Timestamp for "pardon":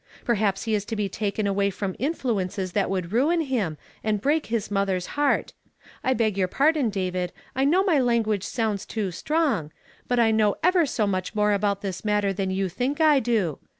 6.47-6.89